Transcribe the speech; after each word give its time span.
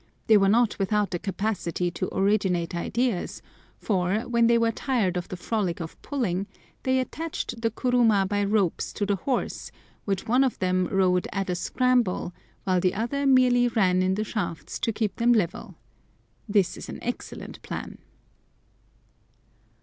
They 0.25 0.35
were 0.35 0.49
not 0.49 0.79
without 0.79 1.11
the 1.11 1.19
capacity 1.19 1.91
to 1.91 2.09
originate 2.11 2.73
ideas, 2.73 3.43
for, 3.77 4.21
when 4.21 4.47
they 4.47 4.57
were 4.57 4.71
tired 4.71 5.15
of 5.15 5.27
the 5.27 5.37
frolic 5.37 5.79
of 5.79 6.01
pulling, 6.01 6.47
they 6.81 6.99
attached 6.99 7.61
the 7.61 7.69
kuruma 7.69 8.25
by 8.27 8.43
ropes 8.43 8.93
to 8.93 9.05
the 9.05 9.17
horse, 9.17 9.71
which 10.05 10.25
one 10.25 10.43
of 10.43 10.57
them 10.57 10.87
rode 10.87 11.27
at 11.31 11.51
a 11.51 11.55
"scramble," 11.55 12.33
while 12.63 12.79
the 12.79 12.95
other 12.95 13.27
merely 13.27 13.67
ran 13.67 14.01
in 14.01 14.15
the 14.15 14.23
shafts 14.23 14.79
to 14.79 14.91
keep 14.91 15.17
them 15.17 15.33
level. 15.33 15.75
This 16.49 16.77
is 16.77 16.89
an 16.89 16.97
excellent 17.03 17.61
plan. 17.61 17.99